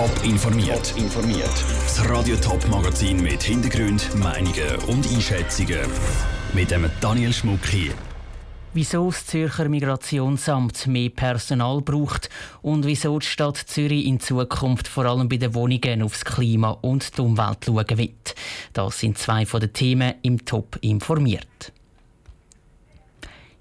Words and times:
Top 0.00 0.24
informiert. 0.24 0.94
informiert. 0.96 1.64
Das 1.82 2.08
Radio 2.08 2.34
Top 2.36 2.66
Magazin 2.68 3.20
mit 3.20 3.42
Hintergrund, 3.42 4.08
Meinungen 4.14 4.76
und 4.86 5.06
Einschätzungen 5.06 5.80
mit 6.54 6.70
dem 6.70 6.90
Daniel 7.02 7.34
Schmuck 7.34 7.66
hier. 7.66 7.92
Wieso 8.72 9.10
das 9.10 9.26
Zürcher 9.26 9.68
Migrationsamt 9.68 10.86
mehr 10.86 11.10
Personal 11.10 11.82
braucht 11.82 12.30
und 12.62 12.86
wieso 12.86 13.18
die 13.18 13.26
Stadt 13.26 13.58
Zürich 13.58 14.06
in 14.06 14.20
Zukunft 14.20 14.88
vor 14.88 15.04
allem 15.04 15.28
bei 15.28 15.36
den 15.36 15.52
Wohnungen 15.52 16.00
aufs 16.00 16.24
Klima 16.24 16.70
und 16.80 17.18
die 17.18 17.20
Umwelt 17.20 17.66
schauen 17.66 17.98
wird. 17.98 18.34
Das 18.72 19.00
sind 19.00 19.18
zwei 19.18 19.44
von 19.44 19.60
den 19.60 19.74
Themen 19.74 20.14
im 20.22 20.46
Top 20.46 20.78
informiert. 20.80 21.74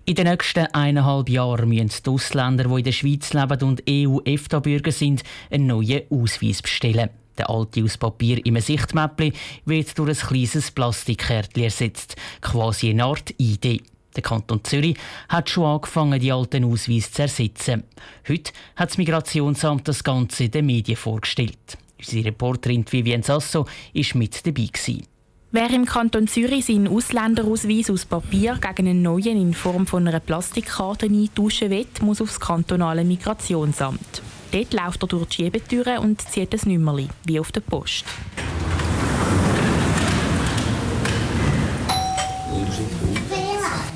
In 0.09 0.15
den 0.15 0.25
nächsten 0.25 0.65
eineinhalb 0.73 1.29
Jahren 1.29 1.69
müssen 1.69 1.91
die 2.03 2.09
Ausländer, 2.09 2.63
die 2.63 2.77
in 2.79 2.83
der 2.83 2.91
Schweiz 2.91 3.31
leben 3.31 3.61
und 3.61 3.83
EU-EFTA-Bürger 3.87 4.91
sind, 4.91 5.21
einen 5.51 5.67
neuen 5.67 6.01
Ausweis 6.09 6.63
bestellen. 6.63 7.11
Der 7.37 7.47
alte 7.47 7.83
aus 7.83 7.95
Papier 7.95 8.43
im 8.43 8.59
Sichtmäppli 8.59 9.33
wird 9.65 9.95
durch 9.99 10.23
ein 10.23 10.27
kleines 10.29 10.71
Plastikkärtchen 10.71 11.63
ersetzt, 11.63 12.15
quasi 12.41 12.89
eine 12.89 13.03
Art 13.03 13.35
ID. 13.37 13.83
Der 14.15 14.23
Kanton 14.23 14.63
Zürich 14.63 14.97
hat 15.29 15.51
schon 15.51 15.65
angefangen, 15.65 16.19
die 16.19 16.31
alten 16.31 16.63
Ausweise 16.63 17.11
zu 17.11 17.21
ersetzen. 17.21 17.83
Heute 18.27 18.51
hat 18.77 18.89
das 18.89 18.97
Migrationsamt 18.97 19.87
das 19.87 20.03
Ganze 20.03 20.49
den 20.49 20.65
Medien 20.65 20.97
vorgestellt. 20.97 21.77
Unsere 21.99 22.25
Reporterin 22.25 22.83
Vivienne 22.89 23.21
Sasso 23.21 23.67
war 23.67 24.17
mit 24.17 24.43
dabei. 24.47 24.69
Gewesen. 24.73 25.18
Wer 25.51 25.71
im 25.71 25.85
Kanton 25.85 26.27
Zürich 26.27 26.65
seinen 26.65 26.87
Ausländerausweis 26.87 27.89
aus 27.89 28.05
Papier 28.05 28.59
gegen 28.61 28.87
einen 28.87 29.01
neuen 29.01 29.41
in 29.41 29.55
Form 29.55 29.87
von 29.87 30.07
einer 30.07 30.19
Plastikkarte 30.19 31.07
eintauschen 31.07 31.71
will, 31.71 31.87
muss 32.01 32.21
aufs 32.21 32.39
kantonale 32.39 33.03
Migrationsamt. 33.03 34.21
Dort 34.51 34.73
läuft 34.73 35.03
er 35.03 35.07
durch 35.07 35.25
die 35.25 35.35
Schiebetüre 35.37 36.01
und 36.01 36.21
zieht 36.21 36.53
ein 36.53 36.71
Nummerli, 36.71 37.07
wie 37.25 37.39
auf 37.39 37.51
der 37.51 37.61
Post. 37.61 38.05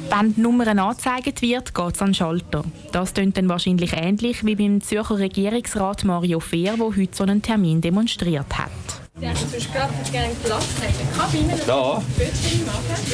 Wenn 0.09 0.33
die 0.33 0.41
Nummer 0.41 0.67
angezeigt 0.67 1.43
wird, 1.43 1.75
geht 1.75 1.93
es 1.95 2.01
an 2.01 2.07
den 2.07 2.13
Schalter. 2.15 2.63
Das 2.91 3.13
klingt 3.13 3.37
dann 3.37 3.49
wahrscheinlich 3.49 3.93
ähnlich 3.93 4.43
wie 4.43 4.55
beim 4.55 4.81
Zürcher 4.81 5.19
Regierungsrat 5.19 6.03
Mario 6.03 6.39
Fehr, 6.39 6.77
der 6.77 6.85
heute 6.85 7.15
so 7.15 7.23
einen 7.23 7.43
Termin 7.43 7.79
demonstriert 7.79 8.57
hat. 8.57 8.92
Ja, 9.23 9.31
du 9.31 9.71
gerade 9.71 9.93
gerne 10.11 10.33
Platz 10.43 10.65
nehmen. 10.81 11.17
Kabine, 11.17 11.57
da? 11.65 12.03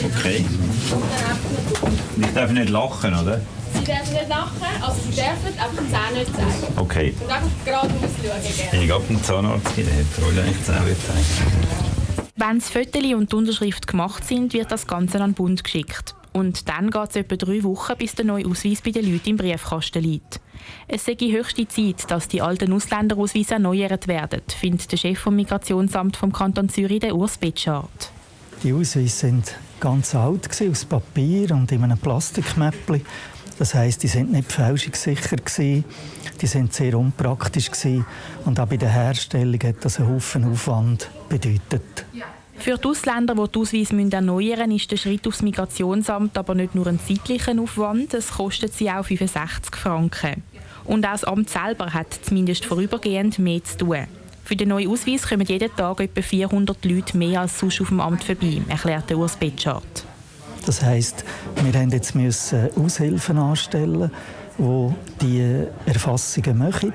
Okay. 0.06 0.44
Ich 2.20 2.34
darf 2.34 2.52
nicht 2.52 2.70
lachen, 2.70 3.14
oder? 3.14 3.42
Sie 3.74 3.84
dürfen 3.84 4.14
nicht 4.14 4.28
lachen, 4.28 4.82
also 4.82 5.00
Sie 5.04 5.16
dürfen, 5.16 5.60
aber 5.60 5.72
die 5.72 5.88
Zähne 5.88 6.20
nicht 6.20 6.36
zeigen. 6.36 6.80
Okay. 6.80 7.14
Und 7.20 7.32
einfach 7.32 7.48
geradeaus 7.64 7.92
schauen. 7.92 8.72
Wenn 8.72 8.82
ich 8.82 8.88
gerade 8.88 9.04
einen 9.08 9.24
Zahnarzt 9.24 9.66
dann 9.68 9.86
hätte 9.86 10.02
ich 10.02 10.58
die 10.58 10.64
Zähne 10.64 10.96
zeigen. 11.06 12.30
Wenn 12.38 12.60
das 12.60 12.70
Foto 12.70 13.00
und 13.16 13.32
die 13.32 13.36
Unterschrift 13.36 13.86
gemacht 13.86 14.26
sind, 14.26 14.54
wird 14.54 14.72
das 14.72 14.88
Ganze 14.88 15.22
an 15.22 15.30
den 15.30 15.36
Bund 15.36 15.64
geschickt. 15.64 16.16
Und 16.32 16.70
dann 16.70 16.92
geht 16.92 17.10
es 17.10 17.16
etwa 17.16 17.36
drei 17.36 17.64
Wochen, 17.64 17.98
bis 17.98 18.16
der 18.16 18.26
neue 18.26 18.46
Ausweis 18.46 18.82
bei 18.82 18.92
den 18.92 19.12
Leuten 19.12 19.30
im 19.30 19.38
Briefkasten 19.38 20.04
liegt. 20.04 20.40
Es 20.88 21.06
sei 21.06 21.16
höchste 21.16 21.68
Zeit, 21.68 22.10
dass 22.12 22.28
die 22.28 22.42
alten 22.42 22.72
Ausländerausweise 22.74 23.56
erneuert 23.56 24.08
werden, 24.08 24.42
findet 24.48 24.92
der 24.92 24.98
Chef 24.98 25.20
vom 25.20 25.36
Migrationsamt 25.36 26.18
vom 26.18 26.32
Kanton 26.32 26.70
Zürich, 26.70 27.00
der 27.00 27.16
Urs 27.16 27.38
Betschart. 27.38 28.12
Die 28.64 28.74
Ausweise 28.74 29.08
sind 29.08 29.56
ganz 29.80 30.14
alt, 30.14 30.50
aus 30.70 30.86
Papier 30.86 31.52
und 31.52 31.72
in 31.72 31.84
einem 31.84 31.98
Plastikmäppli. 31.98 33.04
Das 33.58 33.74
heisst, 33.74 34.04
die 34.04 34.08
sind 34.08 34.32
nicht 34.32 34.52
fälschungssicher 34.52 35.38
gewesen, 35.38 35.84
die 36.42 36.48
sind 36.48 36.74
sehr 36.74 36.98
unpraktisch 36.98 37.72
gewesen. 37.72 38.06
und 38.46 38.60
auch 38.60 38.68
bei 38.68 38.78
der 38.78 38.90
Herstellung 38.90 39.60
hat 39.64 39.84
das 39.84 40.00
einen 40.00 40.14
Haufen 40.14 40.46
Aufwand 40.46 41.10
bedeutet. 41.28 42.06
Für 42.60 42.78
die 42.78 42.88
Ausländer, 42.90 43.36
die 43.36 43.52
die 43.52 43.60
Ausweise 43.60 43.96
erneuern 44.12 44.60
müssen, 44.60 44.76
ist 44.76 44.92
der 44.92 44.98
Schritt 44.98 45.26
aufs 45.28 45.42
Migrationsamt 45.42 46.38
aber 46.38 46.56
nicht 46.56 46.76
nur 46.76 46.88
ein 46.88 47.00
zeitlicher 47.00 47.58
Aufwand, 47.60 48.14
es 48.14 48.32
kostet 48.32 48.74
sie 48.74 48.92
auch 48.92 49.06
65 49.06 49.76
Franken. 49.76 50.44
Und 50.84 51.06
auch 51.06 51.12
das 51.12 51.24
Amt 51.24 51.50
selber 51.50 51.94
hat 51.94 52.20
zumindest 52.22 52.66
vorübergehend 52.66 53.40
mehr 53.40 53.64
zu 53.64 53.78
tun. 53.78 54.08
Für 54.44 54.56
den 54.58 54.70
neuen 54.70 54.90
Ausweis 54.90 55.28
kommen 55.28 55.46
jeden 55.46 55.74
Tag 55.76 56.02
etwa 56.02 56.22
400 56.22 56.84
Leute 56.84 57.18
mehr 57.18 57.42
als 57.42 57.60
sonst 57.60 57.80
auf 57.80 57.88
dem 57.88 58.02
Amt 58.02 58.24
vorbei, 58.24 58.62
erklärt 58.68 59.10
Urs 59.14 59.38
Betschart. 59.38 60.04
Das 60.66 60.84
heisst, 60.84 61.24
wir 61.64 61.80
haben 61.80 61.92
jetzt 61.92 62.14
müssen 62.14 62.70
Aushilfen 62.76 63.38
anstellen, 63.38 64.12
die 64.58 64.94
die 65.22 65.66
Erfassungen 65.86 66.58
machen. 66.58 66.94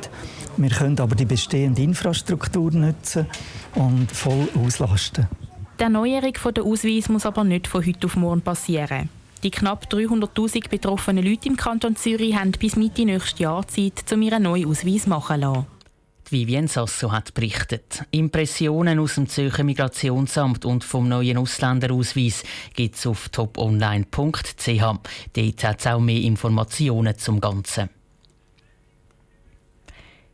Wir 0.58 0.70
können 0.70 1.00
aber 1.00 1.16
die 1.16 1.24
bestehende 1.24 1.82
Infrastruktur 1.82 2.70
nutzen 2.70 3.26
und 3.74 4.12
voll 4.12 4.48
auslasten. 4.62 5.26
Die 5.80 5.82
Erneuerung 5.82 6.34
der 6.54 6.64
Ausweis 6.64 7.08
muss 7.08 7.26
aber 7.26 7.42
nicht 7.42 7.66
von 7.66 7.84
heute 7.84 8.06
auf 8.06 8.14
morgen 8.14 8.42
passieren. 8.42 9.08
Die 9.42 9.50
knapp 9.50 9.86
300.000 9.92 10.68
betroffenen 10.68 11.24
Leute 11.24 11.48
im 11.48 11.56
Kanton 11.56 11.96
Zürich 11.96 12.36
haben 12.36 12.52
bis 12.52 12.76
Mitte 12.76 13.04
nächstes 13.04 13.40
Jahr 13.40 13.66
Zeit, 13.66 14.04
um 14.12 14.22
ihren 14.22 14.44
neuen 14.44 14.66
Ausweis 14.66 15.06
machen 15.06 15.42
zu 15.42 15.48
lassen. 15.48 15.66
Vivienne 16.30 16.68
Sasso 16.68 17.12
hat 17.12 17.34
berichtet. 17.34 18.04
Impressionen 18.10 18.98
aus 18.98 19.16
dem 19.16 19.28
Zürcher 19.28 19.64
Migrationsamt 19.64 20.64
und 20.64 20.84
vom 20.84 21.08
neuen 21.08 21.38
Ausländerausweis 21.38 22.44
gibt 22.74 22.94
es 22.94 23.06
auf 23.06 23.28
toponline.ch. 23.28 24.66
Dort 24.66 25.64
hat 25.64 25.80
es 25.80 25.86
auch 25.86 26.00
mehr 26.00 26.20
Informationen 26.20 27.18
zum 27.18 27.40
Ganzen. 27.40 27.90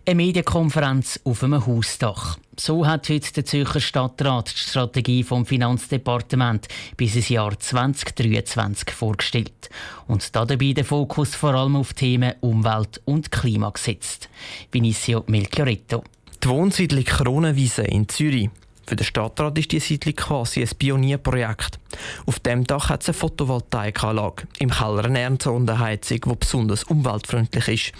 Eine 0.06 0.14
Medienkonferenz 0.14 1.20
auf 1.24 1.44
einem 1.44 1.66
Hausdach. 1.66 2.38
So 2.58 2.86
hat 2.86 3.10
heute 3.10 3.32
der 3.34 3.44
Zürcher 3.44 3.80
Stadtrat 3.80 4.50
die 4.50 4.58
Strategie 4.58 5.22
vom 5.22 5.44
Finanzdepartement 5.44 6.68
bis 6.96 7.16
ins 7.16 7.28
Jahr 7.28 7.58
2023 7.58 8.92
vorgestellt 8.92 9.68
und 10.08 10.34
dabei 10.34 10.72
den 10.72 10.84
Fokus 10.84 11.34
vor 11.34 11.54
allem 11.54 11.76
auf 11.76 11.92
Themen 11.92 12.32
Umwelt 12.40 13.02
und 13.04 13.30
Klima 13.30 13.68
gesetzt. 13.70 14.30
Vinicio 14.72 15.22
Melchioretto. 15.26 16.02
Die 16.42 16.48
Wohnsiedlung 16.48 17.04
Kronenwiese 17.04 17.82
in 17.82 18.08
Zürich 18.08 18.48
für 18.90 18.96
den 18.96 19.04
Stadtrat 19.04 19.56
ist 19.56 19.70
die 19.70 19.78
Siedlung 19.78 20.16
quasi 20.16 20.62
ein 20.62 20.68
Pionierprojekt. 20.76 21.78
Auf 22.26 22.40
dem 22.40 22.64
Dach 22.64 22.88
hat 22.88 23.02
es 23.02 23.08
eine 23.08 23.14
Photovoltaikanlage, 23.14 24.48
im 24.58 24.70
Keller 24.70 25.04
eine 25.04 25.20
Erdsondenheizung, 25.20 26.20
die 26.26 26.34
besonders 26.34 26.82
umweltfreundlich 26.82 27.68
ist. 27.68 27.92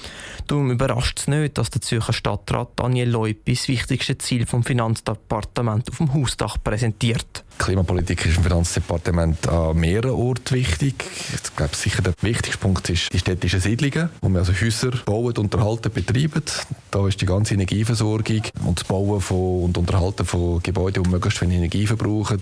Darum 0.49 0.73
überrascht 0.73 1.21
es 1.21 1.29
nicht, 1.29 1.59
dass 1.59 1.71
der 1.71 1.81
Zürcher 1.81 2.13
Stadtrat 2.13 2.71
Daniel 2.75 3.09
Leupi 3.09 3.55
das 3.55 3.69
wichtigste 3.69 4.19
Ziel 4.19 4.47
vom 4.47 4.65
Finanzdepartement 4.65 5.89
auf 5.89 5.99
dem 5.99 6.13
Hausdach 6.13 6.57
präsentiert. 6.63 7.45
Klimapolitik 7.61 8.25
ist 8.25 8.39
im 8.39 8.43
Finanzdepartement 8.43 9.47
an 9.47 9.77
mehreren 9.77 10.13
Orten 10.13 10.55
wichtig. 10.55 11.05
Ich 11.35 11.55
glaube, 11.55 11.77
sicher 11.77 12.01
der 12.01 12.15
wichtigste 12.23 12.57
Punkt 12.57 12.89
ist 12.89 13.13
die 13.13 13.19
städtischen 13.19 13.61
Siedlungen, 13.61 14.09
wo 14.23 14.31
wir 14.31 14.39
also 14.39 14.55
Häuser 14.55 14.93
bauen, 15.05 15.37
unterhalten, 15.37 15.93
betreiben. 15.93 16.43
Da 16.91 17.07
ist 17.07 17.21
die 17.21 17.27
ganze 17.27 17.53
Energieversorgung 17.53 18.45
und 18.65 18.81
das 18.81 18.89
Bauen 18.89 19.21
von, 19.21 19.65
und 19.65 19.77
Unterhalten 19.77 20.25
von 20.25 20.63
Gebäuden, 20.63 21.03
die 21.03 21.11
möglichst 21.11 21.39
viel 21.39 21.53
Energie 21.53 21.87
verbrauchen, 21.87 22.41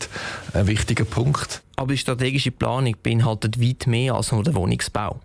ein 0.54 0.68
wichtiger 0.68 1.04
Punkt. 1.04 1.62
Aber 1.74 1.92
die 1.92 1.98
strategische 1.98 2.52
Planung 2.52 2.94
beinhaltet 3.02 3.60
weit 3.60 3.88
mehr 3.88 4.14
als 4.14 4.30
nur 4.30 4.44
den 4.44 4.54
Wohnungsbau. 4.54 5.18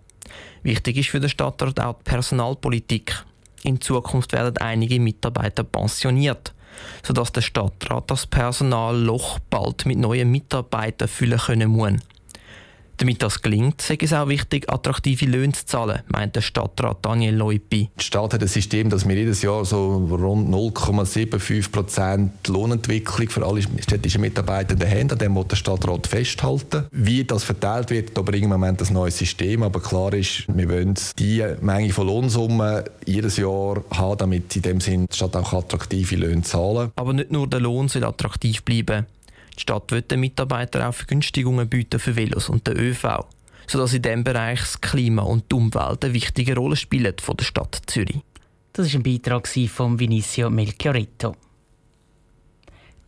Wichtig 0.64 0.96
ist 0.96 1.10
für 1.10 1.20
den 1.20 1.30
Stadtrat 1.30 1.78
auch 1.78 1.98
die 1.98 2.10
Personalpolitik. 2.10 3.24
In 3.62 3.80
Zukunft 3.80 4.32
werden 4.32 4.58
einige 4.58 4.98
Mitarbeiter 4.98 5.62
pensioniert 5.62 6.52
sodass 7.02 7.32
der 7.32 7.42
Stadtrat 7.42 8.10
das 8.10 8.26
Personalloch 8.26 9.38
bald 9.50 9.86
mit 9.86 9.98
neuen 9.98 10.30
Mitarbeitern 10.30 11.08
füllen 11.08 11.38
können 11.38 11.70
muss. 11.70 11.92
Damit 12.98 13.22
das 13.22 13.42
gelingt, 13.42 13.80
sei 13.80 13.98
es 14.00 14.12
auch 14.12 14.28
wichtig, 14.28 14.70
attraktive 14.70 15.26
Löhne 15.26 15.52
zu 15.52 15.66
zahlen, 15.66 16.00
meint 16.08 16.36
der 16.36 16.42
Stadtrat 16.42 16.98
Daniel 17.02 17.34
Leupi. 17.34 17.90
Der 17.96 18.02
Staat 18.02 18.34
hat 18.34 18.42
ein 18.42 18.48
System, 18.48 18.88
dass 18.88 19.06
wir 19.08 19.16
jedes 19.16 19.42
Jahr 19.42 19.64
so 19.64 19.96
rund 19.96 20.48
0,75 20.48 21.70
Prozent 21.70 22.48
Lohnentwicklung 22.48 23.28
für 23.28 23.44
alle 23.44 23.62
städtischen 23.62 24.20
Mitarbeitenden 24.20 24.88
haben. 24.88 25.10
An 25.10 25.18
dem 25.18 25.34
will 25.34 25.44
der 25.44 25.56
Stadtrat 25.56 26.06
festhalten. 26.06 26.86
Wie 26.92 27.24
das 27.24 27.42
verteilt 27.42 27.90
wird, 27.90 28.16
da 28.16 28.22
bringen 28.22 28.48
wir 28.48 28.54
im 28.54 28.60
Moment 28.60 28.80
ein 28.80 28.92
neues 28.92 29.18
System. 29.18 29.62
Aber 29.62 29.80
klar 29.80 30.12
ist, 30.14 30.44
wir 30.48 30.68
wollen 30.68 30.94
die 31.18 31.44
Menge 31.60 31.92
von 31.92 32.06
Lohnsummen 32.06 32.84
jedes 33.06 33.36
Jahr 33.36 33.82
haben, 33.90 34.18
damit 34.18 34.54
in 34.54 34.62
dem 34.62 34.80
Sinn 34.80 35.06
die 35.10 35.16
Stadt 35.16 35.36
auch 35.36 35.52
attraktive 35.52 36.16
Löhne 36.16 36.42
zahlen. 36.42 36.92
Aber 36.96 37.12
nicht 37.12 37.32
nur 37.32 37.48
der 37.48 37.60
Lohn 37.60 37.88
soll 37.88 38.04
attraktiv 38.04 38.62
bleiben. 38.62 39.06
Die 39.56 39.60
Stadt 39.60 39.92
will 39.92 40.02
den 40.02 40.20
Mitarbeitern 40.20 40.82
auch 40.82 40.94
Vergünstigungen 40.94 41.68
bieten 41.68 42.00
für 42.00 42.16
Velos 42.16 42.48
und 42.48 42.66
den 42.66 42.76
ÖV, 42.76 43.26
sodass 43.66 43.94
in 43.94 44.02
diesem 44.02 44.24
Bereich 44.24 44.60
das 44.60 44.80
Klima 44.80 45.22
und 45.22 45.50
die 45.50 45.54
Umwelt 45.54 46.04
eine 46.04 46.14
wichtige 46.14 46.56
Rolle 46.56 46.76
spielen 46.76 47.14
von 47.20 47.36
der 47.36 47.44
Stadt 47.44 47.82
Zürich. 47.86 48.20
Das 48.72 48.92
war 48.92 49.00
ein 49.00 49.02
Beitrag 49.04 49.46
von 49.46 49.98
Vinicio 49.98 50.50
Melchioretto. 50.50 51.36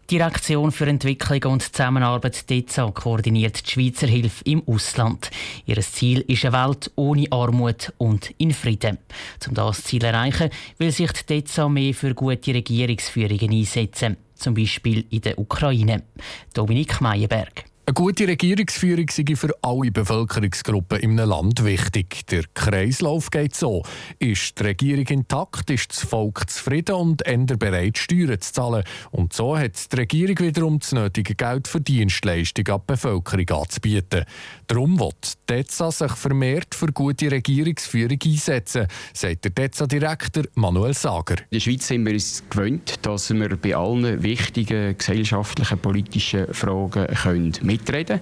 Die 0.09 0.19
Direktion 0.19 0.71
für 0.71 0.87
Entwicklung 0.87 1.55
und 1.55 1.63
Zusammenarbeit 1.65 2.49
DEZA 2.49 2.93
koordiniert 2.93 3.67
die 3.67 3.71
Schweizer 3.73 4.07
Hilfe 4.07 4.45
im 4.45 4.63
Ausland. 4.69 5.33
Ihr 5.65 5.81
Ziel 5.81 6.21
ist 6.29 6.45
eine 6.45 6.53
Welt 6.53 6.93
ohne 6.95 7.27
Armut 7.33 7.93
und 7.99 8.33
in 8.39 8.53
Frieden. 8.53 8.99
Um 9.49 9.55
das 9.55 9.83
Ziel 9.83 9.99
zu 9.99 10.07
erreichen, 10.07 10.51
will 10.79 10.93
sich 10.93 11.11
die 11.11 11.27
DEZA 11.27 11.69
mehr 11.69 11.93
für 11.93 12.15
gute 12.15 12.55
Regierungsführungen 12.55 13.51
einsetzen, 13.51 14.17
zum 14.37 14.55
Beispiel 14.55 15.05
in 15.11 15.23
der 15.23 15.39
Ukraine. 15.39 16.03
Dominik 16.55 17.01
Meyerberg. 17.01 17.65
Gute 17.97 18.29
Regierungsführung 18.29 19.07
sei 19.11 19.25
für 19.37 19.57
alle 19.63 19.91
Bevölkerungsgruppen 19.91 21.01
im 21.01 21.17
Land 21.17 21.65
wichtig. 21.65 22.27
Der 22.27 22.43
Kreislauf 22.53 23.31
geht 23.31 23.55
so. 23.55 23.85
Ist 24.19 24.61
die 24.61 24.65
Regierung 24.65 25.07
intakt, 25.07 25.71
ist 25.71 25.93
das 25.93 26.05
Volk 26.05 26.51
zufrieden 26.51 26.95
und 26.97 27.25
ändert 27.25 27.59
bereit, 27.59 27.97
Steuern 27.97 28.39
zu 28.39 28.53
zahlen. 28.53 28.85
Und 29.13 29.33
so 29.33 29.57
hat 29.57 29.91
die 29.91 29.97
Regierung 29.97 30.39
wiederum 30.41 30.79
das 30.79 30.93
nötige 30.93 31.35
Geld 31.35 31.69
für 31.69 31.81
Dienstleistungen 31.81 32.71
an 32.71 32.83
die 32.83 32.93
Bevölkerung 32.93 33.63
anzubieten. 33.63 34.27
Darum 34.67 35.01
wird 35.01 35.39
DEZA 35.49 35.91
sich 35.91 36.13
vermehrt 36.13 36.75
für 36.75 36.93
gute 36.93 37.31
Regierungsführung 37.31 38.19
einsetzen, 38.23 38.89
sagt 39.15 39.45
der 39.45 39.53
DEZA-Direktor 39.53 40.45
Manuel 40.55 40.93
Sager. 40.93 41.37
In 41.39 41.47
der 41.51 41.61
Schweiz 41.61 41.89
sind 41.89 42.05
wir 42.05 42.13
uns 42.13 42.45
gewöhnt, 42.51 42.97
dass 43.01 43.33
wir 43.33 43.57
bei 43.57 43.75
allen 43.75 44.23
wichtigen 44.23 44.99
gesellschaftlichen, 44.99 45.79
politischen 45.79 46.53
Fragen 46.53 47.07
können 47.07 47.55
mitreden 47.87 48.21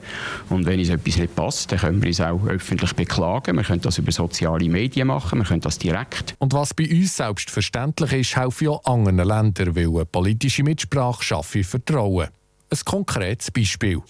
Und 0.51 0.67
wenn 0.67 0.79
uns 0.79 0.89
etwas 0.89 1.17
nicht 1.17 1.35
passt, 1.35 1.73
dann 1.73 1.79
können 1.79 2.03
wir 2.03 2.09
uns 2.09 2.21
auch 2.21 2.47
öffentlich 2.47 2.95
beklagen. 2.95 3.57
Wir 3.57 3.65
können 3.65 3.81
das 3.81 3.99
über 3.99 4.13
soziale 4.13 4.69
Medien 4.69 5.09
machen, 5.09 5.39
wir 5.39 5.47
können 5.47 5.61
das 5.61 5.79
direkt. 5.79 6.35
Und 6.39 6.53
was 6.53 6.75
bei 6.75 6.89
uns 6.89 7.17
selbstverständlich 7.17 8.13
ist, 8.13 8.37
helfen 8.37 8.65
ja 8.65 8.79
anderen 8.85 9.17
Ländern, 9.17 9.77
weil 9.77 9.89
eine 9.89 10.05
politische 10.05 10.63
Mitsprache 10.63 11.23
schaffe 11.23 11.65
Vertrauen. 11.65 12.29
Ein 12.71 12.79
konkretes 12.85 13.51
Beispiel. 13.51 14.01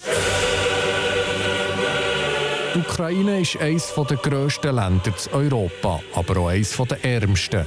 Die 2.74 2.80
Ukraine 2.80 3.40
ist 3.40 3.56
eines 3.58 3.92
der 3.94 4.16
grössten 4.16 4.74
Länder 4.74 5.12
in 5.32 5.32
Europa, 5.32 6.00
aber 6.14 6.40
auch 6.40 6.48
eines 6.48 6.76
der 6.76 7.04
ärmsten. 7.04 7.66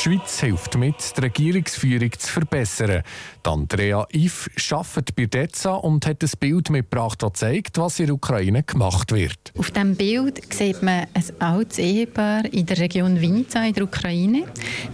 Die 0.00 0.04
Schweiz 0.08 0.40
hilft 0.40 0.78
mit, 0.78 0.94
die 1.14 1.20
Regierungsführung 1.20 2.10
zu 2.18 2.32
verbessern. 2.32 3.02
Andrea 3.42 4.06
If 4.14 4.48
arbeitet 4.70 5.14
bei 5.14 5.26
DEZA 5.26 5.74
und 5.74 6.06
hat 6.06 6.22
ein 6.22 6.30
Bild 6.38 6.70
mitgebracht, 6.70 7.22
das 7.22 7.32
zeigt, 7.34 7.76
was 7.76 8.00
in 8.00 8.06
der 8.06 8.14
Ukraine 8.14 8.62
gemacht 8.62 9.12
wird. 9.12 9.52
Auf 9.58 9.70
diesem 9.70 9.96
Bild 9.96 10.40
sieht 10.54 10.82
man 10.82 11.06
ein 11.12 11.24
altes 11.38 11.78
Ehepaar 11.78 12.46
in 12.50 12.64
der 12.64 12.78
Region 12.78 13.20
Vinica 13.20 13.62
in 13.62 13.74
der 13.74 13.84
Ukraine. 13.84 14.44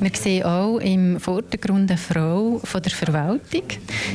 Wir 0.00 0.10
sehen 0.12 0.44
auch 0.44 0.78
im 0.78 1.20
Vordergrund 1.20 1.88
eine 1.90 1.98
Frau 1.98 2.60
von 2.64 2.82
der 2.82 2.92
Verwaltung. 2.92 3.62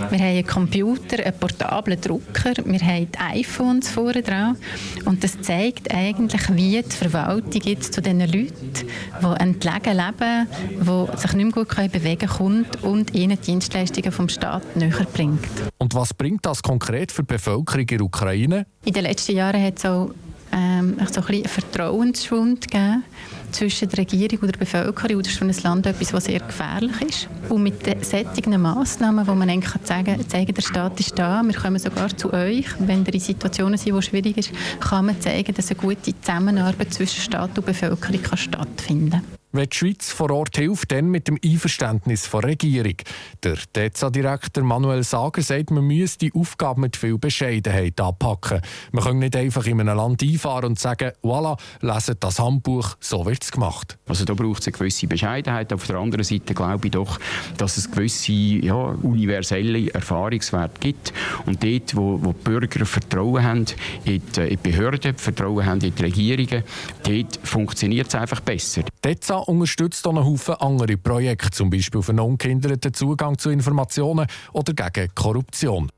Wir 0.10 0.20
haben 0.20 0.22
einen 0.22 0.46
Computer, 0.46 1.24
einen 1.24 1.38
portablen 1.38 2.02
Drucker, 2.02 2.54
wir 2.66 2.80
haben 2.80 3.08
iPhones 3.18 3.90
vorne 3.90 4.24
dran. 4.24 4.58
Und 5.06 5.24
das 5.24 5.40
zeigt 5.42 5.94
eigentlich, 5.94 6.42
wie 6.54 6.82
die 6.82 6.96
Verwaltung 6.96 7.62
jetzt 7.64 7.94
zu 7.94 8.02
den 8.02 8.20
Leuten, 8.20 8.74
die 8.74 9.42
entlegen 9.42 9.98
leben, 9.98 10.48
die 10.82 11.18
sich 11.18 11.34
nicht 11.34 11.56
mehr 11.56 11.66
gut 11.66 11.92
bewegen 11.92 12.28
können, 12.28 12.66
kommt 12.66 12.84
und 12.84 13.14
ihnen 13.14 13.40
Dienstleistungen 13.40 14.12
vom 14.12 14.30
Staat 14.30 14.76
näher 14.76 15.06
bringt. 15.14 15.40
Und 15.78 15.94
was 15.94 16.14
bringt 16.14 16.46
das 16.46 16.62
konkret 16.62 17.12
für 17.12 17.24
die 17.24 17.34
Bevölkerung 17.34 17.82
in 17.82 17.98
der 17.98 18.02
Ukraine? 18.02 18.66
In 18.86 18.94
den 18.94 19.04
letzten 19.04 19.36
Jahren 19.36 19.64
hat 19.64 19.78
es 19.78 19.86
auch 19.86 20.12
ähm, 20.52 20.98
so 21.12 21.22
ein 21.22 21.28
bisschen 21.28 21.46
Vertrauensschwund 21.46 22.70
gegeben 22.70 23.04
zwischen 23.52 23.90
der 23.90 24.00
Regierung 24.00 24.40
und 24.40 24.54
der 24.54 24.60
Bevölkerung. 24.60 25.18
Und 25.18 25.26
das 25.26 25.34
ist 25.34 25.40
für 25.40 25.46
ein 25.46 25.64
Land 25.64 25.86
etwas, 25.86 26.14
was 26.14 26.26
sehr 26.26 26.40
gefährlich 26.40 27.02
ist. 27.02 27.28
Und 27.50 27.64
mit 27.64 27.86
den 27.86 28.04
sättigen 28.04 28.60
Massnahmen, 28.62 29.28
wo 29.28 29.36
man 29.36 29.50
eigentlich 29.50 29.74
sagen 29.84 30.18
kann, 30.18 30.30
zeigen, 30.30 30.54
der 30.54 30.62
Staat 30.62 31.00
ist 31.00 31.18
da, 31.18 31.42
wir 31.44 31.54
kommen 31.54 31.80
sogar 31.80 32.16
zu 32.16 32.34
euch. 32.34 32.66
Wenn 32.80 33.06
ihr 33.06 33.14
in 33.14 33.20
Situationen 33.20 33.78
sind, 33.78 33.94
wo 33.94 34.02
schwierig 34.02 34.38
ist, 34.38 34.52
kann 34.80 35.06
man 35.06 35.20
zeigen, 35.20 35.54
dass 35.54 35.70
eine 35.70 35.80
gute 35.80 36.20
Zusammenarbeit 36.22 36.94
zwischen 36.94 37.22
Staat 37.22 37.58
und 37.58 37.66
Bevölkerung 37.66 38.22
kann 38.22 38.38
stattfinden 38.38 39.12
kann. 39.12 39.41
Wenn 39.54 39.68
die 39.70 39.76
Schweiz 39.76 40.12
vor 40.12 40.32
Ort 40.32 40.56
hilft, 40.56 40.94
dann 40.94 41.10
mit 41.10 41.28
dem 41.28 41.38
Einverständnis 41.44 42.30
der 42.32 42.44
Regierung. 42.44 42.96
Der 43.44 43.58
DEZA-Direktor 43.76 44.64
Manuel 44.64 45.04
Sager 45.04 45.42
sagt, 45.42 45.72
man 45.72 45.84
müsse 45.84 46.20
die 46.20 46.34
Aufgabe 46.34 46.80
mit 46.80 46.96
viel 46.96 47.18
Bescheidenheit 47.18 48.00
anpacken. 48.00 48.62
Man 48.94 49.04
kann 49.04 49.20
nicht 49.20 49.36
einfach 49.36 49.66
in 49.66 49.82
einem 49.82 49.98
Land 49.98 50.24
einfahren 50.24 50.70
und 50.70 50.80
sagen, 50.80 51.12
voilà, 51.22 51.60
leset 51.82 52.24
das 52.24 52.40
Handbuch, 52.40 52.96
so 53.02 53.26
wird 53.26 53.44
es 53.44 53.52
gemacht. 53.52 53.98
Also 54.08 54.24
da 54.24 54.34
braucht 54.36 54.62
es 54.62 54.68
eine 54.68 54.78
gewisse 54.78 55.08
Bescheidenheit. 55.08 55.74
Auf 55.74 55.86
der 55.86 55.98
anderen 55.98 56.24
Seite 56.24 56.54
glaube 56.54 56.88
ich 56.88 56.92
doch, 56.92 57.20
dass 57.58 57.76
es 57.76 57.92
gewisse 57.92 58.32
ja, 58.32 58.76
universelle 58.76 59.92
Erfahrungswerte 59.92 60.80
gibt. 60.80 61.12
Und 61.46 61.62
dort, 61.62 61.96
wo, 61.98 62.20
wo 62.24 62.32
die 62.32 62.44
Bürger 62.44 62.86
Vertrauen 62.86 63.44
haben 63.44 63.66
in 64.06 64.22
die, 64.34 64.40
in 64.40 64.50
die 64.50 64.58
Behörden, 64.58 65.18
Vertrauen 65.18 65.66
haben 65.66 65.82
in 65.82 65.94
die 65.94 66.04
Regierungen, 66.04 66.64
dort 67.04 67.40
funktioniert 67.44 68.08
es 68.08 68.16
einfach 68.16 68.40
besser. 68.40 68.84
DEZA 69.04 69.41
unterstützt 69.48 70.06
auch 70.08 70.16
einen 70.16 70.26
Haufen 70.26 70.56
andere 70.56 70.98
Projekte, 70.98 71.52
zum 71.52 71.70
Beispiel 71.70 72.02
für 72.02 72.14
ungehinderten 72.14 72.94
Zugang 72.94 73.38
zu 73.38 73.50
Informationen 73.50 74.28
oder 74.54 74.74
gegen 74.74 75.10
Korruption. 75.16 75.90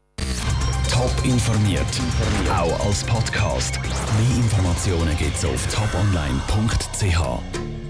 Top 0.89 1.11
informiert, 1.25 1.85
auch 2.49 2.85
als 2.85 3.03
Podcast. 3.03 3.79
Mehr 3.81 4.37
Informationen 4.37 5.17
gibt 5.17 5.35
es 5.35 5.45
auf 5.45 5.67
toponline.ch. 5.73 7.82